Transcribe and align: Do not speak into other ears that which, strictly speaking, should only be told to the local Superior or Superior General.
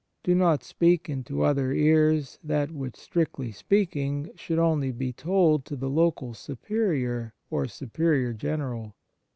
Do 0.23 0.33
not 0.33 0.63
speak 0.63 1.09
into 1.09 1.43
other 1.43 1.71
ears 1.73 2.39
that 2.43 2.71
which, 2.71 2.95
strictly 2.97 3.51
speaking, 3.51 4.31
should 4.35 4.57
only 4.57 4.91
be 4.91 5.13
told 5.13 5.63
to 5.65 5.75
the 5.75 5.91
local 5.91 6.33
Superior 6.33 7.35
or 7.51 7.67
Superior 7.67 8.33
General. 8.33 8.95